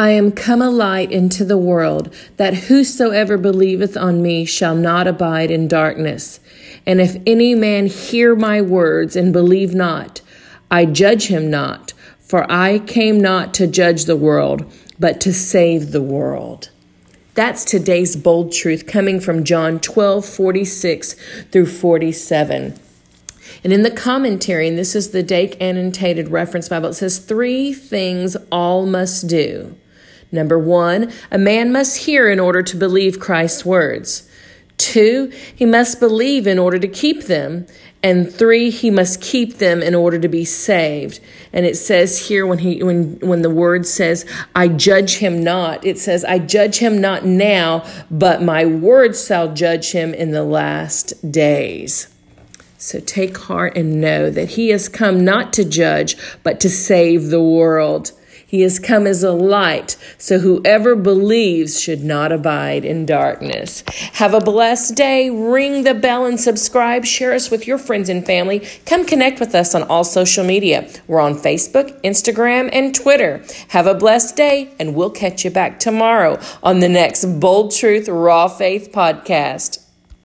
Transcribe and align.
I 0.00 0.10
am 0.10 0.30
come 0.30 0.62
a 0.62 0.70
light 0.70 1.10
into 1.10 1.44
the 1.44 1.58
world, 1.58 2.14
that 2.36 2.54
whosoever 2.54 3.36
believeth 3.36 3.96
on 3.96 4.22
me 4.22 4.44
shall 4.44 4.76
not 4.76 5.08
abide 5.08 5.50
in 5.50 5.66
darkness. 5.66 6.38
And 6.86 7.00
if 7.00 7.16
any 7.26 7.56
man 7.56 7.88
hear 7.88 8.36
my 8.36 8.62
words 8.62 9.16
and 9.16 9.32
believe 9.32 9.74
not, 9.74 10.20
I 10.70 10.84
judge 10.84 11.26
him 11.26 11.50
not, 11.50 11.94
for 12.20 12.46
I 12.48 12.78
came 12.78 13.20
not 13.20 13.52
to 13.54 13.66
judge 13.66 14.04
the 14.04 14.16
world, 14.16 14.72
but 15.00 15.20
to 15.22 15.34
save 15.34 15.90
the 15.90 16.02
world. 16.02 16.70
That's 17.34 17.64
today's 17.64 18.14
bold 18.14 18.52
truth 18.52 18.86
coming 18.86 19.18
from 19.18 19.42
John 19.42 19.80
12, 19.80 20.24
46 20.24 21.14
through 21.50 21.66
47. 21.66 22.78
And 23.64 23.72
in 23.72 23.82
the 23.82 23.90
commentary, 23.90 24.68
and 24.68 24.78
this 24.78 24.94
is 24.94 25.10
the 25.10 25.24
Dake 25.24 25.60
Annotated 25.60 26.28
Reference 26.28 26.68
Bible, 26.68 26.90
it 26.90 26.94
says 26.94 27.18
three 27.18 27.72
things 27.72 28.36
all 28.52 28.86
must 28.86 29.26
do. 29.26 29.76
Number 30.30 30.58
one, 30.58 31.12
a 31.30 31.38
man 31.38 31.72
must 31.72 32.04
hear 32.04 32.28
in 32.30 32.38
order 32.38 32.62
to 32.62 32.76
believe 32.76 33.18
Christ's 33.18 33.64
words. 33.64 34.28
Two, 34.76 35.32
he 35.54 35.66
must 35.66 35.98
believe 35.98 36.46
in 36.46 36.58
order 36.58 36.78
to 36.78 36.88
keep 36.88 37.24
them. 37.24 37.66
And 38.00 38.32
three, 38.32 38.70
he 38.70 38.90
must 38.90 39.20
keep 39.20 39.58
them 39.58 39.82
in 39.82 39.92
order 39.92 40.20
to 40.20 40.28
be 40.28 40.44
saved. 40.44 41.18
And 41.52 41.66
it 41.66 41.76
says 41.76 42.28
here 42.28 42.46
when 42.46 42.58
he 42.58 42.80
when 42.80 43.18
when 43.18 43.42
the 43.42 43.50
word 43.50 43.86
says, 43.86 44.24
I 44.54 44.68
judge 44.68 45.16
him 45.16 45.42
not, 45.42 45.84
it 45.84 45.98
says, 45.98 46.24
I 46.24 46.38
judge 46.38 46.78
him 46.78 47.00
not 47.00 47.24
now, 47.24 47.84
but 48.08 48.40
my 48.40 48.64
words 48.64 49.26
shall 49.26 49.52
judge 49.52 49.90
him 49.90 50.14
in 50.14 50.30
the 50.30 50.44
last 50.44 51.32
days. 51.32 52.14
So 52.76 53.00
take 53.00 53.36
heart 53.36 53.76
and 53.76 54.00
know 54.00 54.30
that 54.30 54.50
he 54.50 54.68
has 54.68 54.88
come 54.88 55.24
not 55.24 55.52
to 55.54 55.64
judge, 55.64 56.16
but 56.44 56.60
to 56.60 56.70
save 56.70 57.30
the 57.30 57.42
world. 57.42 58.12
He 58.48 58.62
has 58.62 58.78
come 58.78 59.06
as 59.06 59.22
a 59.22 59.32
light, 59.32 59.98
so 60.16 60.38
whoever 60.38 60.96
believes 60.96 61.78
should 61.78 62.02
not 62.02 62.32
abide 62.32 62.82
in 62.82 63.04
darkness. 63.04 63.84
Have 64.14 64.32
a 64.32 64.40
blessed 64.40 64.96
day. 64.96 65.28
Ring 65.28 65.84
the 65.84 65.92
bell 65.92 66.24
and 66.24 66.40
subscribe. 66.40 67.04
Share 67.04 67.34
us 67.34 67.50
with 67.50 67.66
your 67.66 67.76
friends 67.76 68.08
and 68.08 68.24
family. 68.24 68.66
Come 68.86 69.04
connect 69.04 69.38
with 69.38 69.54
us 69.54 69.74
on 69.74 69.82
all 69.82 70.02
social 70.02 70.44
media. 70.44 70.88
We're 71.06 71.20
on 71.20 71.34
Facebook, 71.34 72.00
Instagram, 72.00 72.70
and 72.72 72.94
Twitter. 72.94 73.44
Have 73.68 73.86
a 73.86 73.94
blessed 73.94 74.34
day, 74.34 74.70
and 74.78 74.94
we'll 74.94 75.10
catch 75.10 75.44
you 75.44 75.50
back 75.50 75.78
tomorrow 75.78 76.40
on 76.62 76.80
the 76.80 76.88
next 76.88 77.26
Bold 77.40 77.74
Truth 77.74 78.08
Raw 78.08 78.48
Faith 78.48 78.92
podcast. 78.92 79.77